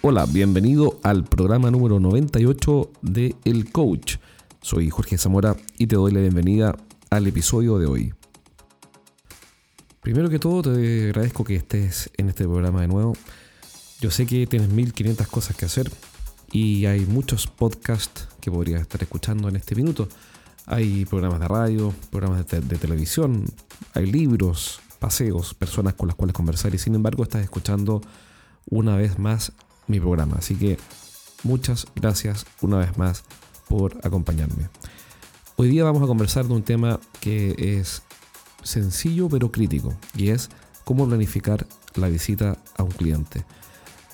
[0.00, 4.18] Hola, bienvenido al programa número 98 de El Coach.
[4.62, 6.76] Soy Jorge Zamora y te doy la bienvenida
[7.10, 8.14] al episodio de hoy.
[10.00, 13.14] Primero que todo, te agradezco que estés en este programa de nuevo.
[14.00, 15.90] Yo sé que tienes 1500 cosas que hacer
[16.52, 20.08] y hay muchos podcasts que podrías estar escuchando en este minuto.
[20.66, 23.46] Hay programas de radio, programas de, de televisión,
[23.94, 28.00] hay libros, paseos, personas con las cuales conversar y sin embargo estás escuchando
[28.70, 29.52] una vez más
[29.88, 30.36] mi programa.
[30.38, 30.78] Así que
[31.42, 33.24] muchas gracias una vez más
[33.68, 34.68] por acompañarme.
[35.56, 38.02] Hoy día vamos a conversar de un tema que es
[38.62, 40.50] sencillo pero crítico y es
[40.84, 43.44] cómo planificar la visita a un cliente.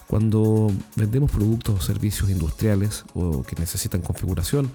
[0.06, 4.70] Cuando vendemos productos o servicios industriales o que necesitan configuración,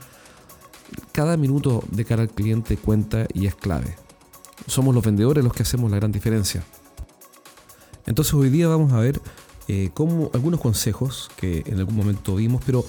[1.11, 3.95] cada minuto de cara al cliente cuenta y es clave.
[4.67, 6.63] Somos los vendedores los que hacemos la gran diferencia.
[8.05, 9.21] Entonces hoy día vamos a ver
[9.71, 12.83] eh, como algunos consejos que en algún momento vimos, pero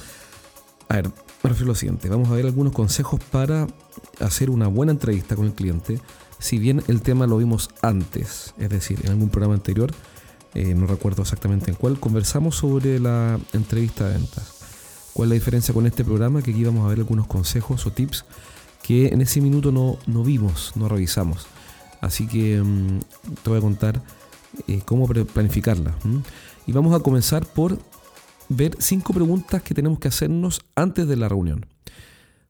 [0.88, 1.08] a ver,
[1.42, 3.66] me refiero a lo siguiente, vamos a ver algunos consejos para
[4.18, 6.00] hacer una buena entrevista con el cliente,
[6.38, 9.92] si bien el tema lo vimos antes, es decir, en algún programa anterior,
[10.54, 14.54] eh, no recuerdo exactamente en cuál, conversamos sobre la entrevista de ventas.
[15.12, 16.40] ¿Cuál es la diferencia con este programa?
[16.40, 18.24] Que aquí vamos a ver algunos consejos o tips
[18.82, 21.46] que en ese minuto no, no vimos, no revisamos.
[22.00, 23.00] Así que mm,
[23.42, 24.00] te voy a contar
[24.66, 25.94] eh, cómo planificarla.
[26.66, 27.78] Y vamos a comenzar por
[28.48, 31.66] ver cinco preguntas que tenemos que hacernos antes de la reunión.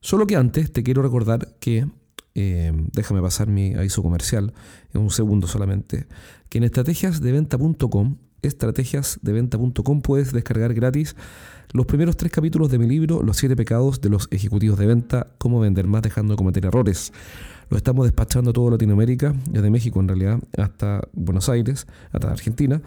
[0.00, 1.86] Solo que antes te quiero recordar que,
[2.34, 4.54] eh, déjame pasar mi aviso comercial
[4.94, 6.06] en un segundo solamente,
[6.48, 11.16] que en estrategiasdeventa.com, estrategiasdeventa.com puedes descargar gratis
[11.72, 15.28] los primeros tres capítulos de mi libro Los siete pecados de los ejecutivos de venta,
[15.38, 17.12] cómo vender más dejando de cometer errores.
[17.68, 22.82] Lo estamos despachando a toda Latinoamérica, desde México en realidad, hasta Buenos Aires, hasta Argentina.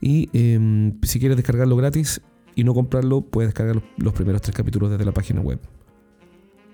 [0.00, 2.20] Y em, si quieres descargarlo gratis
[2.54, 5.58] y no comprarlo, puedes descargar los primeros tres capítulos desde la página web.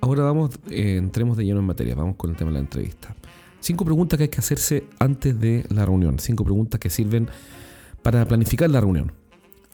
[0.03, 3.17] Ahora vamos, eh, entremos de lleno en materia, vamos con el tema de la entrevista.
[3.61, 7.31] Cinco preguntas que hay que hacerse antes de la reunión, cinco preguntas que sirven
[8.05, 9.13] para planificar la reunión.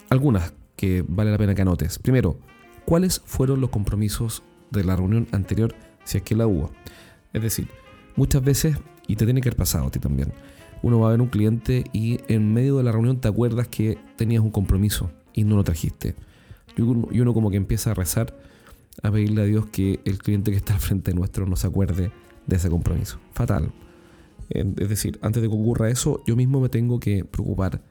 [0.09, 1.99] Algunas que vale la pena que anotes.
[1.99, 2.39] Primero,
[2.87, 5.75] ¿cuáles fueron los compromisos de la reunión anterior
[6.05, 6.71] si es que la hubo?
[7.33, 7.67] Es decir,
[8.15, 10.33] muchas veces, y te tiene que haber pasado a ti también,
[10.81, 13.99] uno va a ver un cliente y en medio de la reunión te acuerdas que
[14.17, 16.15] tenías un compromiso y no lo trajiste.
[16.77, 18.39] Y uno, como que empieza a rezar,
[19.03, 22.13] a pedirle a Dios que el cliente que está al frente nuestro no se acuerde
[22.47, 23.19] de ese compromiso.
[23.33, 23.73] Fatal.
[24.49, 27.83] Es decir, antes de que ocurra eso, yo mismo me tengo que preocupar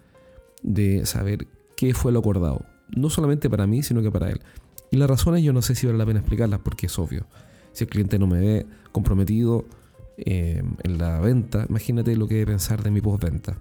[0.62, 2.66] de saber qué fue lo acordado.
[2.96, 4.42] No solamente para mí, sino que para él.
[4.92, 7.26] Y las razones yo no sé si vale la pena explicarlas porque es obvio.
[7.74, 9.66] Si el cliente no me ve comprometido
[10.18, 13.58] eh, en la venta, imagínate lo que debe pensar de mi postventa.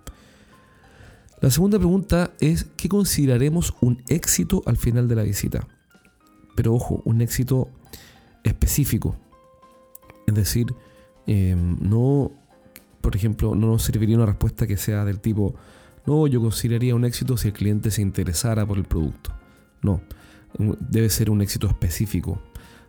[1.40, 5.68] La segunda pregunta es, ¿qué consideraremos un éxito al final de la visita?
[6.56, 7.68] Pero ojo, un éxito
[8.42, 9.16] específico.
[10.26, 10.74] Es decir,
[11.28, 12.32] eh, no,
[13.00, 15.54] por ejemplo, no nos serviría una respuesta que sea del tipo,
[16.08, 19.30] no, yo consideraría un éxito si el cliente se interesara por el producto.
[19.82, 20.00] No,
[20.80, 22.40] debe ser un éxito específico,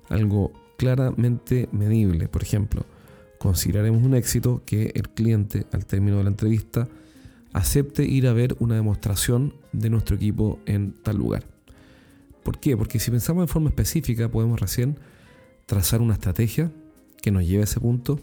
[0.08, 2.30] algo claramente medible.
[2.30, 2.86] Por ejemplo,
[3.38, 6.88] consideraremos un éxito que el cliente, al término de la entrevista,
[7.52, 11.44] acepte ir a ver una demostración de nuestro equipo en tal lugar.
[12.44, 12.78] ¿Por qué?
[12.78, 14.98] Porque si pensamos en forma específica, podemos recién
[15.66, 16.72] trazar una estrategia
[17.22, 18.18] que nos lleve a ese punto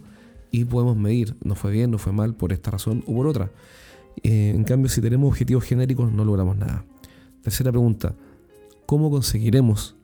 [0.51, 3.51] y podemos medir, no fue bien, no fue mal, por esta razón o por otra.
[4.23, 6.85] Eh, en cambio, si tenemos objetivos genéricos, no logramos nada.
[7.43, 8.15] Tercera pregunta,
[8.87, 9.97] ¿cómo conseguiremos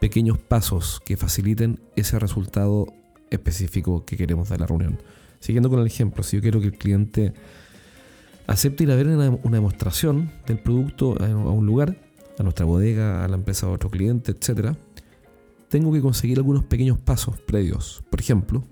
[0.00, 2.86] pequeños pasos que faciliten ese resultado
[3.30, 4.98] específico que queremos de la reunión?
[5.40, 7.34] Siguiendo con el ejemplo, si yo quiero que el cliente
[8.46, 11.96] acepte ir a ver una, demostración del producto a, un lugar,
[12.38, 14.74] a nuestra bodega, a la empresa, a otro cliente, etc.,
[15.68, 18.02] tengo que conseguir algunos pequeños pasos previos.
[18.08, 18.64] Por ejemplo,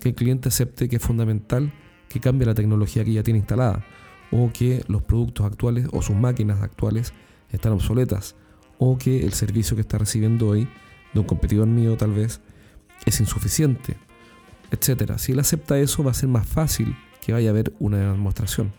[0.00, 1.72] que el cliente acepte que es fundamental
[2.08, 3.84] que cambie la tecnología que ya tiene instalada
[4.32, 7.12] o que los productos actuales o sus máquinas actuales
[7.50, 8.34] están obsoletas,
[8.78, 10.66] o que el servicio que está recibiendo hoy
[11.12, 12.40] de un competidor mío tal vez
[13.04, 13.96] es insuficiente,
[14.70, 15.18] etc.
[15.18, 18.72] Si él acepta eso, va a ser más fácil que vaya a haber una demostración.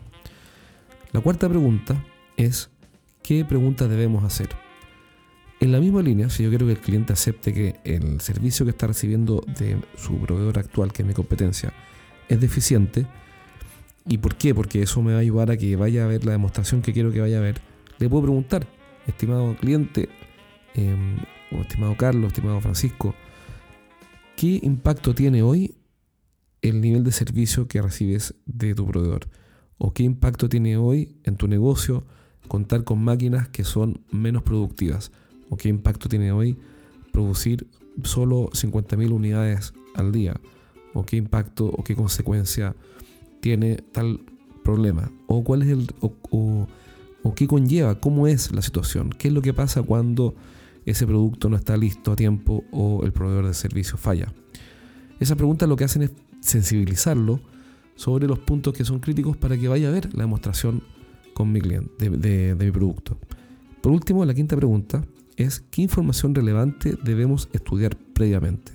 [1.11, 2.03] La cuarta pregunta
[2.35, 2.71] es,
[3.21, 4.49] ¿qué preguntas debemos hacer?
[5.59, 8.71] En la misma línea, si yo quiero que el cliente acepte que el servicio que
[8.71, 11.71] está recibiendo de su proveedor actual, que es mi competencia,
[12.27, 13.05] es deficiente,
[14.07, 14.53] ¿Y por qué?
[14.53, 17.11] Porque eso me va a ayudar a que vaya a ver la demostración que quiero
[17.11, 17.61] que vaya a ver.
[17.99, 18.67] Le puedo preguntar,
[19.07, 20.09] estimado cliente,
[20.73, 21.17] em,
[21.51, 23.15] estimado Carlos, estimado Francisco,
[24.35, 25.75] ¿qué impacto tiene hoy
[26.61, 29.27] el nivel de servicio que recibes de tu proveedor?
[29.77, 32.05] ¿O qué impacto tiene hoy en tu negocio
[32.47, 35.11] contar con máquinas que son menos productivas?
[35.49, 36.57] ¿O qué impacto tiene hoy
[37.11, 37.67] producir
[38.03, 40.39] solo 50.000 unidades al día?
[40.93, 42.75] ¿O qué impacto o qué consecuencia
[43.43, 44.21] tiene tal
[44.63, 45.11] problema?
[45.27, 46.65] ¿O cuál es el o,
[47.35, 47.99] qué conlleva?
[47.99, 49.09] ¿Cómo es la situación?
[49.09, 50.33] ¿Qué es lo que pasa cuando
[50.85, 54.33] ese producto no está listo a tiempo o el proveedor de servicio falla?
[55.19, 57.41] Esa pregunta lo que hacen es sensibilizarlo
[57.95, 60.81] sobre los puntos que son críticos para que vaya a ver la demostración
[61.33, 63.17] con mi cliente, de, mi producto.
[63.81, 65.03] Por último, la quinta pregunta
[65.35, 68.71] es ¿qué información relevante debemos estudiar previamente?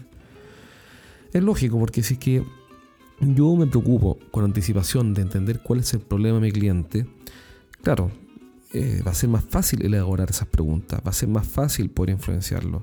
[1.32, 2.44] Es lógico porque si es que
[3.20, 7.06] yo me preocupo con anticipación de entender cuál es el problema de mi cliente,
[7.82, 8.10] claro,
[8.72, 12.10] eh, va a ser más fácil elaborar esas preguntas, va a ser más fácil poder
[12.10, 12.80] influenciarlo,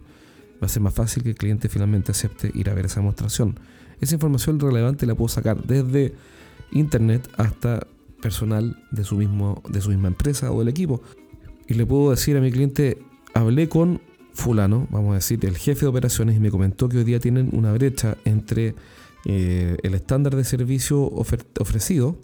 [0.62, 3.60] va a ser más fácil que el cliente finalmente acepte ir a ver esa demostración.
[4.02, 6.14] Esa información relevante la puedo sacar desde
[6.72, 7.88] internet hasta
[8.22, 11.02] personal de su, mismo, de su misma empresa o del equipo.
[11.68, 12.98] Y le puedo decir a mi cliente,
[13.34, 14.02] hablé con
[14.34, 17.50] fulano, vamos a decir, el jefe de operaciones y me comentó que hoy día tienen
[17.54, 18.76] una brecha entre
[19.26, 22.18] eh, el estándar de servicio ofrecido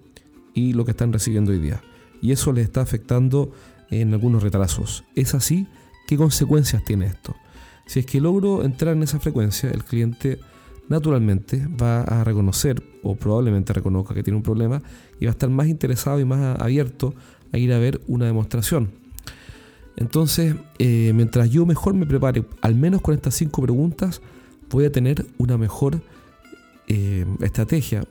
[0.54, 1.82] y lo que están recibiendo hoy día.
[2.22, 3.52] Y eso les está afectando
[3.90, 5.04] en algunos retrasos.
[5.16, 5.68] ¿Es así?
[6.08, 7.36] ¿Qué consecuencias tiene esto?
[7.88, 10.40] Si es que logro entrar en esa frecuencia, el cliente
[10.88, 14.82] naturalmente va a reconocer o probablemente reconozca que tiene un problema
[15.20, 17.14] y va a estar más interesado y más abierto
[17.52, 18.92] a ir a ver una demostración.
[19.98, 24.22] Entonces, eh, mientras yo mejor me prepare, al menos con estas cinco preguntas,
[24.70, 26.02] voy a tener una mejor
[26.94, 28.04] eh, estrategia,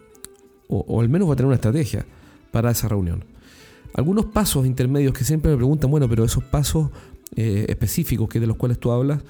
[0.69, 2.07] o, al menos voy a tener una estrategia
[2.51, 3.25] para esa reunión.
[3.93, 6.91] Algunos pasos intermedios que siempre me preguntan, bueno, pero esos pasos
[7.37, 9.21] eh, específicos que de los cuales tú hablas,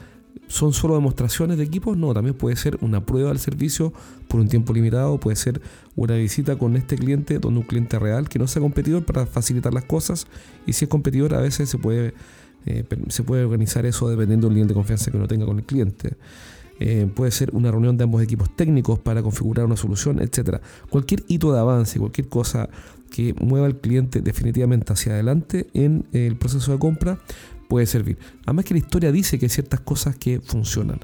[0.46, 1.96] ¿Son solo demostraciones de equipos?
[1.96, 3.92] No, también puede ser una prueba del servicio
[4.26, 5.60] por un tiempo limitado, puede ser
[5.94, 9.72] una visita con este cliente, donde un cliente real que no sea competidor para facilitar
[9.72, 10.26] las cosas.
[10.66, 12.14] Y si es competidor, a veces se puede,
[12.66, 15.64] eh, se puede organizar eso dependiendo del nivel de confianza que uno tenga con el
[15.64, 16.16] cliente.
[16.80, 20.62] Eh, puede ser una reunión de ambos equipos técnicos para configurar una solución, etc.
[20.88, 22.70] Cualquier hito de avance, cualquier cosa
[23.10, 27.18] que mueva al cliente definitivamente hacia adelante en el proceso de compra
[27.68, 28.18] puede servir.
[28.46, 31.00] Además que la historia dice que hay ciertas cosas que funcionan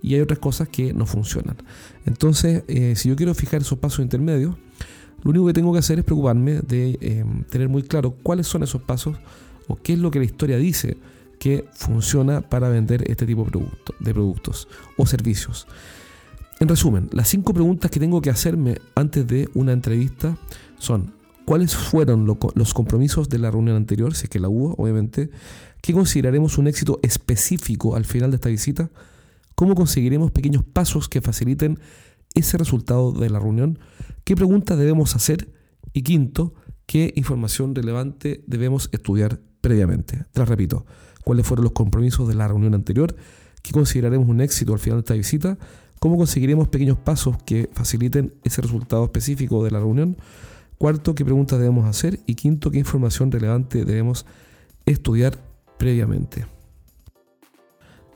[0.00, 1.56] y hay otras cosas que no funcionan.
[2.04, 4.56] Entonces, eh, si yo quiero fijar esos pasos intermedios,
[5.24, 8.62] lo único que tengo que hacer es preocuparme de em, tener muy claro cuáles son
[8.62, 9.16] esos pasos
[9.66, 10.96] o qué es lo que la historia dice
[11.38, 15.66] que funciona para vender este tipo de, producto, de productos o servicios.
[16.58, 20.36] En resumen, las cinco preguntas que tengo que hacerme antes de una entrevista
[20.78, 25.30] son cuáles fueron los compromisos de la reunión anterior, si es que la hubo, obviamente,
[25.86, 28.90] ¿Qué consideraremos un éxito específico al final de esta visita?
[29.54, 31.78] ¿Cómo conseguiremos pequeños pasos que faciliten
[32.34, 33.78] ese resultado de la reunión?
[34.24, 35.48] ¿Qué preguntas debemos hacer?
[35.92, 36.54] Y quinto,
[36.86, 40.24] ¿qué información relevante debemos estudiar previamente?
[40.32, 40.86] Te repito,
[41.26, 43.16] ¿cuáles fueron los compromisos de la reunión anterior?
[43.62, 45.58] ¿Qué consideraremos un éxito al final de esta visita?
[45.98, 50.16] ¿Cómo conseguiremos pequeños pasos que faciliten ese resultado específico de la reunión?
[50.78, 52.20] Cuarto, ¿qué preguntas debemos hacer?
[52.26, 54.24] Y quinto, ¿qué información relevante debemos
[54.84, 55.36] estudiar
[55.78, 56.46] previamente.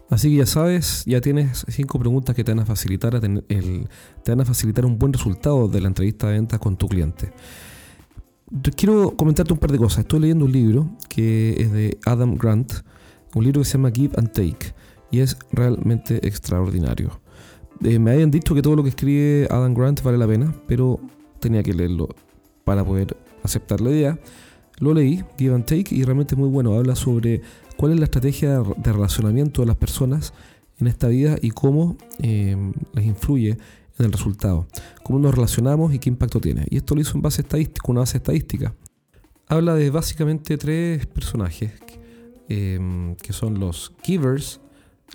[0.08, 3.88] Así que ya sabes, ya tienes cinco preguntas que te van a facilitar, el,
[4.22, 7.32] te van a facilitar un buen resultado de la entrevista de ventas con tu cliente.
[8.76, 10.00] Quiero comentarte un par de cosas.
[10.00, 12.72] Estoy leyendo un libro que es de Adam Grant,
[13.34, 14.74] un libro que se llama Give and Take,
[15.10, 17.20] y es realmente extraordinario.
[17.82, 21.00] Eh, me habían dicho que todo lo que escribe Adam Grant vale la pena, pero
[21.40, 22.08] tenía que leerlo
[22.64, 24.18] para poder aceptar la idea.
[24.78, 26.74] Lo leí, Give and Take, y realmente es muy bueno.
[26.74, 27.42] Habla sobre
[27.76, 30.32] cuál es la estrategia de relacionamiento de las personas
[30.78, 32.56] en esta vida y cómo eh,
[32.94, 33.58] les influye
[33.98, 34.66] en el resultado.
[35.02, 36.66] Cómo nos relacionamos y qué impacto tiene.
[36.70, 38.74] Y esto lo hizo en base estadística, una base estadística.
[39.46, 41.72] Habla de básicamente tres personajes,
[42.50, 44.60] eh, que son los givers,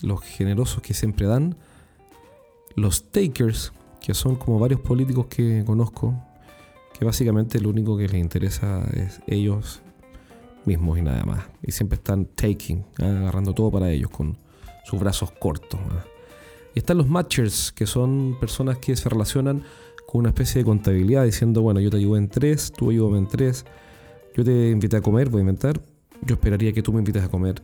[0.01, 1.57] los generosos que siempre dan,
[2.75, 6.15] los takers, que son como varios políticos que conozco,
[6.97, 9.81] que básicamente lo único que les interesa es ellos
[10.63, 11.43] mismos y nada más.
[11.61, 13.05] Y siempre están taking, ¿ah?
[13.05, 14.37] agarrando todo para ellos con
[14.85, 15.79] sus brazos cortos.
[15.91, 16.05] ¿ah?
[16.73, 19.63] Y están los matchers, que son personas que se relacionan
[20.07, 23.27] con una especie de contabilidad, diciendo, bueno, yo te ayudo en tres, tú ayúdame en
[23.27, 23.65] tres,
[24.37, 25.81] yo te invité a comer, voy a inventar,
[26.21, 27.61] yo esperaría que tú me invites a comer,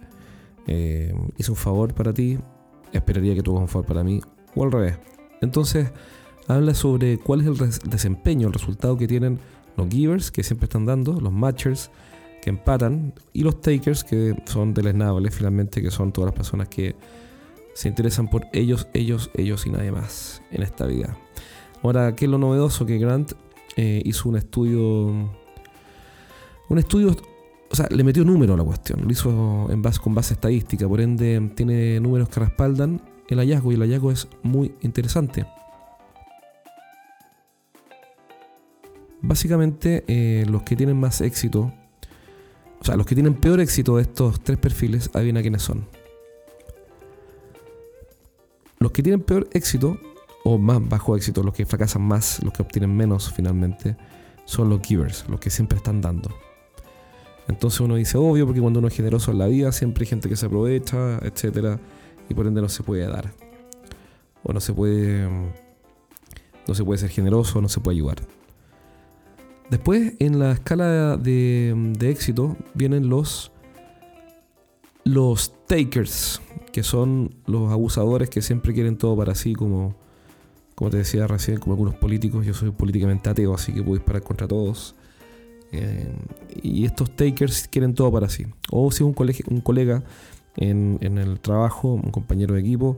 [0.68, 2.38] eh, hice un favor para ti,
[2.94, 4.22] esperaría que tú hagas un favor para mí,
[4.56, 5.00] o al revés.
[5.42, 5.92] Entonces,
[6.48, 9.40] habla sobre cuál es el desempeño, el resultado que tienen
[9.78, 11.92] los givers, que siempre están dando, los matchers,
[12.42, 16.96] que empatan, y los takers, que son deleznables finalmente, que son todas las personas que
[17.74, 21.18] se interesan por ellos, ellos, ellos y nadie más en esta vida.
[21.84, 22.86] Ahora, ¿qué es lo novedoso?
[22.86, 23.34] Que Grant
[23.76, 25.32] eh, hizo un estudio,
[26.70, 27.16] un estudio
[27.72, 30.88] o sea, le metió número a la cuestión, lo hizo en base, con base estadística,
[30.88, 35.46] por ende tiene números que respaldan el hallazgo y el hallazgo es muy interesante.
[39.22, 41.72] Básicamente, eh, los que tienen más éxito,
[42.82, 45.88] o sea, los que tienen peor éxito de estos tres perfiles, adivina quiénes son.
[48.80, 49.98] Los que tienen peor éxito,
[50.44, 53.96] o más bajo éxito, los que fracasan más, los que obtienen menos finalmente,
[54.44, 56.36] son los givers, los que siempre están dando.
[57.52, 60.30] Entonces uno dice, obvio, porque cuando uno es generoso en la vida, siempre hay gente
[60.30, 61.78] que se aprovecha, etc.
[62.30, 63.34] Y por ende no se puede dar.
[64.42, 65.28] O no se puede.
[66.66, 68.22] No se puede ser generoso, no se puede ayudar.
[69.70, 73.52] Después, en la escala de, de éxito, vienen los.
[75.04, 76.42] Los takers,
[76.72, 79.96] que son los abusadores que siempre quieren todo para sí, como,
[80.76, 82.46] como te decía recién, como algunos políticos.
[82.46, 84.96] Yo soy políticamente ateo, así que puedo disparar contra todos.
[85.72, 86.14] Eh,
[86.62, 88.46] y estos takers quieren todo para sí.
[88.72, 90.04] O si es un, colega
[90.58, 92.98] en, en, el trabajo, un compañero de equipo,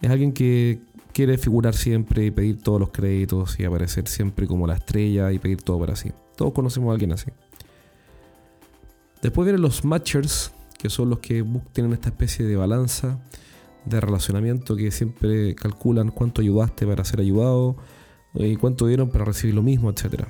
[0.00, 0.80] es alguien que
[1.12, 5.38] quiere figurar siempre y pedir todos los créditos y aparecer siempre como la estrella y
[5.38, 6.10] pedir todo para sí.
[6.36, 7.30] Todos conocemos a alguien así.
[9.20, 13.20] Después vienen los matchers, que son los que tienen esta especie de balanza
[13.84, 17.76] de relacionamiento que siempre calculan cuánto ayudaste para ser ayudado
[18.34, 20.24] y cuánto dieron para recibir lo mismo, etc.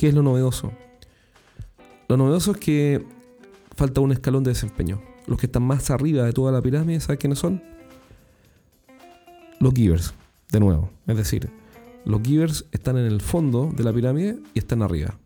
[0.00, 0.72] ¿Qué es lo novedoso?
[2.08, 3.04] Lo novedoso es que
[3.76, 5.02] falta un escalón de desempeño.
[5.26, 7.62] Los que están más arriba de toda la pirámide, ¿sabes quiénes son?
[9.58, 10.14] Los givers,
[10.52, 10.88] de nuevo.
[11.06, 11.50] Es decir,
[12.06, 15.18] los givers están en el fondo de la pirámide y están arriba.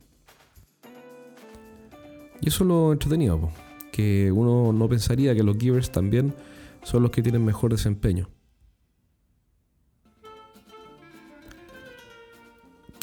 [2.41, 3.51] Y eso es lo entretenido,
[3.93, 6.35] que uno no pensaría que los givers también
[6.83, 8.29] son los que tienen mejor desempeño.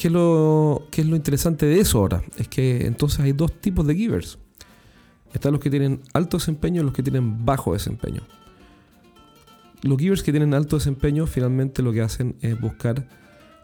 [0.02, 2.24] ¿Qué es, lo, ¿Qué es lo interesante de eso ahora?
[2.36, 4.40] Es que entonces hay dos tipos de givers.
[5.32, 8.24] Están los que tienen alto desempeño y los que tienen bajo desempeño.
[9.84, 13.08] Los givers que tienen alto desempeño finalmente lo que hacen es buscar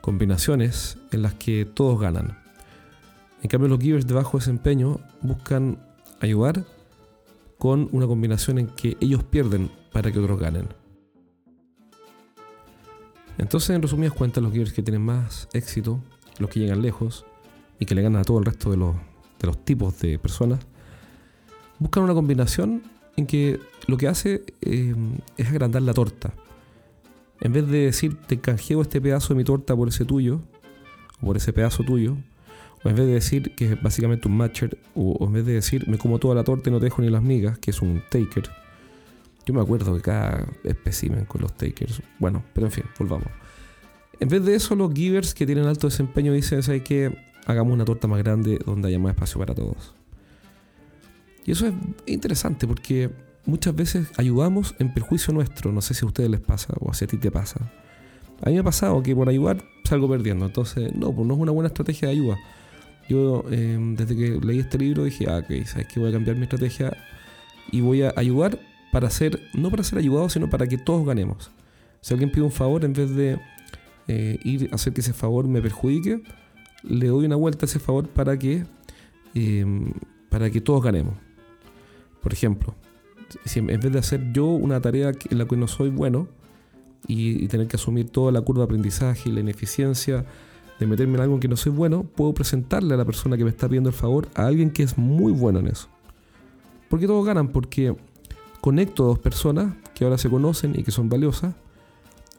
[0.01, 2.37] combinaciones en las que todos ganan.
[3.41, 5.79] En cambio los givers de bajo desempeño buscan
[6.19, 6.65] ayudar
[7.57, 10.67] con una combinación en que ellos pierden para que otros ganen.
[13.39, 15.99] Entonces, en resumidas cuentas, los givers que tienen más éxito,
[16.39, 17.25] los que llegan lejos
[17.79, 18.95] y que le ganan a todo el resto de los,
[19.39, 20.59] de los tipos de personas,
[21.79, 22.83] buscan una combinación
[23.15, 24.95] en que lo que hace eh,
[25.37, 26.33] es agrandar la torta.
[27.41, 30.41] En vez de decir te canjeo este pedazo de mi torta por ese tuyo,
[31.21, 32.15] o por ese pedazo tuyo,
[32.83, 35.87] o en vez de decir que es básicamente un matcher, o, en vez de decir
[35.87, 38.03] me como toda la torta y no te dejo ni las migas, que es un
[38.09, 38.49] taker.
[39.45, 42.01] Yo me acuerdo que cada espécimen con los takers.
[42.19, 43.29] Bueno, pero en fin, volvamos.
[44.19, 47.15] En vez de eso, los givers que tienen alto desempeño dicen, ¿sabes que
[47.47, 49.93] Hagamos una torta más grande donde haya más espacio para todos.
[51.45, 51.73] Y eso es
[52.05, 53.09] interesante porque
[53.45, 55.71] muchas veces ayudamos en perjuicio nuestro.
[55.71, 57.71] No sé si a ustedes les pasa o si a ti te pasa.
[58.41, 60.45] A mí me ha pasado que por ayudar salgo perdiendo.
[60.45, 62.37] Entonces, no, pues no es una buena estrategia de ayuda.
[63.07, 66.35] Yo, em, desde que leí este libro, dije, ah, ok, sabes que voy a cambiar
[66.35, 66.97] mi estrategia
[67.71, 68.59] y voy a ayudar
[68.91, 71.49] para ser, no para ser ayudado, sino para que todos ganemos.
[72.01, 73.39] Si alguien pide un favor, en vez de
[74.07, 76.21] eh, ir a hacer que ese favor me perjudique,
[76.83, 78.65] le doy una vuelta a ese favor para que,
[79.33, 79.91] em,
[80.29, 81.15] para que todos ganemos.
[82.21, 82.75] Por ejemplo,
[83.45, 86.27] si en vez de hacer yo una tarea en la que no soy bueno
[87.07, 90.25] y, tener que asumir toda la curva de aprendizaje y la ineficiencia
[90.79, 93.43] de meterme en algo en que no soy bueno, puedo presentarle a la persona que
[93.43, 95.89] me está pidiendo el favor a alguien que es muy bueno en eso.
[96.89, 97.95] Porque todos ganan, porque
[98.61, 101.55] conecto a dos personas que ahora se conocen y que son valiosas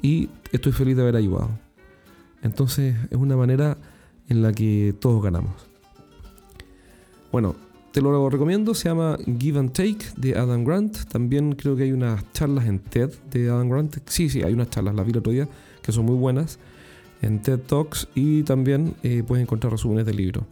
[0.03, 1.51] y estoy feliz de haber ayudado.
[2.43, 3.77] Entonces es una manera
[4.29, 5.53] en la que todos ganamos.
[7.33, 7.55] Bueno,
[7.93, 11.05] te lo recomiendo, se llama Give and Take de Adam Grant.
[11.09, 13.97] También creo que hay unas charlas en TED de Adam Grant.
[14.07, 15.49] Sí, sí, hay unas charlas, las vi el otro día,
[15.83, 16.59] que son muy buenas
[17.23, 20.47] en TED Talks y también eh, puedes encontrar resúmenes del libro.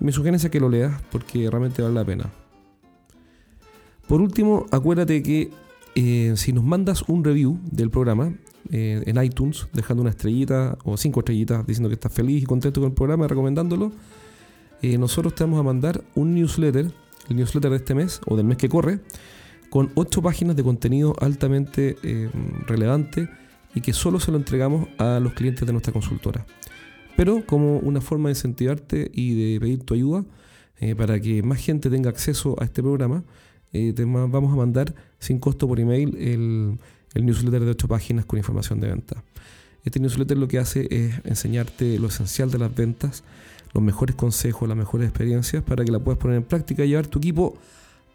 [0.00, 2.30] Mi sugerencia que lo leas porque realmente vale la pena.
[4.06, 5.50] Por último, acuérdate que
[5.94, 8.34] eh, si nos mandas un review del programa
[8.70, 12.80] eh, en iTunes, dejando una estrellita o cinco estrellitas diciendo que estás feliz y contento
[12.80, 13.92] con el programa, recomendándolo,
[14.80, 16.90] eh, nosotros te vamos a mandar un newsletter,
[17.28, 19.00] el newsletter de este mes o del mes que corre,
[19.68, 22.30] con ocho páginas de contenido altamente eh,
[22.66, 23.28] relevante
[23.74, 26.46] y que solo se lo entregamos a los clientes de nuestra consultora.
[27.16, 30.24] Pero como una forma de incentivarte y de pedir tu ayuda
[30.96, 33.24] para que más gente tenga acceso a este programa,
[33.70, 36.78] te vamos a mandar sin costo por email el,
[37.14, 39.22] el newsletter de ocho páginas con información de venta.
[39.84, 43.22] Este newsletter lo que hace es enseñarte lo esencial de las ventas,
[43.72, 47.06] los mejores consejos, las mejores experiencias para que la puedas poner en práctica y llevar
[47.06, 47.56] tu equipo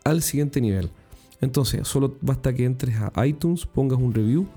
[0.03, 0.89] al siguiente nivel.
[1.41, 4.47] Entonces, solo basta que entres a iTunes, pongas un review.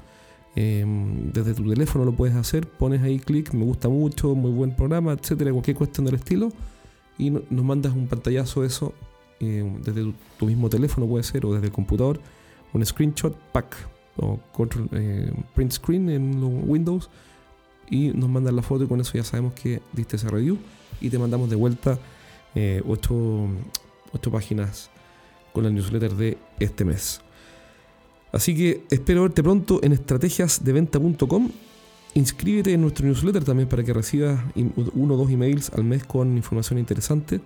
[0.55, 4.77] Em, desde tu teléfono lo puedes hacer, pones ahí clic, me gusta mucho, muy buen
[4.77, 6.51] programa, etcétera, cualquier cuestión del estilo,
[7.17, 8.93] y nos mandas un pantallazo de eso
[9.41, 12.21] em, desde tu, mismo teléfono, puede ser, o desde el computador,
[12.75, 13.75] un screenshot, pack,
[14.17, 17.11] o control, em, print screen en los Windows,
[17.91, 20.59] y nos mandas la foto, y con eso ya sabemos que diste ese review,
[21.01, 21.99] y te mandamos de vuelta
[22.55, 23.49] 8
[24.15, 24.91] eh, páginas
[25.53, 27.21] con el newsletter de este mes.
[28.33, 31.51] Así que espero verte pronto en estrategiasdeventa.com.
[32.15, 34.41] Inscríbete en nuestro newsletter también para que recibas
[34.95, 37.41] uno o dos emails al mes con información interesante.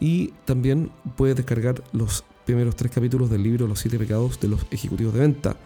[0.00, 4.64] Y también puedes descargar los primeros tres capítulos del libro Los siete pecados de los
[4.70, 5.56] ejecutivos de venta.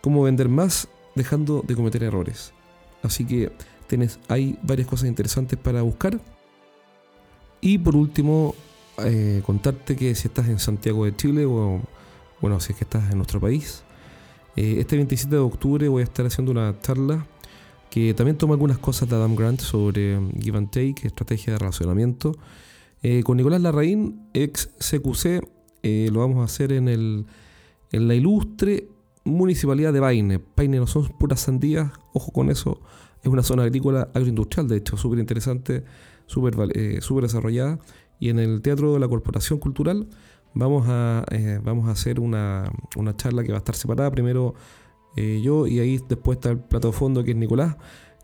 [0.00, 2.52] Cómo vender más dejando de cometer errores.
[3.02, 3.52] Así que
[3.86, 6.20] tienes, hay varias cosas interesantes para buscar.
[7.60, 8.54] Y por último,
[9.04, 11.80] eh, contarte que si estás en Santiago de Chile o,
[12.40, 13.82] bueno, si es que estás en nuestro país,
[14.56, 17.26] eh, este 27 de octubre voy a estar haciendo una charla
[17.90, 21.58] que también toma algunas cosas de Adam Grant sobre um, Give and Take, estrategia de
[21.58, 22.36] relacionamiento.
[23.02, 25.42] Eh, con Nicolás Larraín, ex CQC,
[26.12, 27.26] lo vamos a hacer en, el,
[27.90, 28.88] en la ilustre
[29.30, 30.38] municipalidad de Paine.
[30.38, 32.80] Paine no son puras sandías, ojo con eso,
[33.22, 35.84] es una zona agrícola agroindustrial, de hecho, súper interesante,
[36.26, 36.54] súper
[37.02, 37.78] super desarrollada
[38.20, 40.06] y en el Teatro de la Corporación Cultural
[40.54, 42.70] vamos a, eh, vamos a hacer una,
[43.16, 44.10] charla que va a estar separada.
[44.10, 44.54] Primero
[45.16, 47.76] eh, yo y ahí después está el plato de fondo que es Nicolás,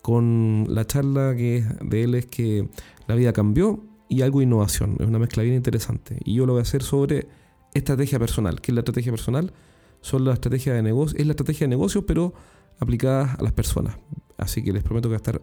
[0.03, 2.69] con la charla que de él es que
[3.09, 4.97] la vida cambió y algo de innovación.
[5.01, 6.21] Es una mezcla bien interesante.
[6.25, 7.27] Y yo lo voy a hacer sobre
[7.75, 8.61] estrategia personal.
[8.61, 9.53] ¿Qué es la estrategia personal?
[10.01, 12.35] Son la estrategia de negocio, es la estrategia de negocios, pero
[12.79, 13.99] aplicada a las personas.
[14.37, 15.43] Así que les prometo que va a estar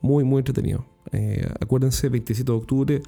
[0.00, 0.84] muy, muy entretenido.
[1.12, 3.02] Eh, acuérdense, 27 de octubre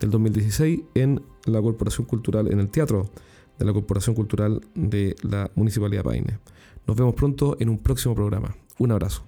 [0.00, 3.10] del 2016 en la Corporación Cultural, en el Teatro
[3.58, 6.38] de la Corporación Cultural de la Municipalidad de Paine.
[6.86, 8.54] Nos vemos pronto en un próximo programa.
[8.78, 9.24] Un abrazo.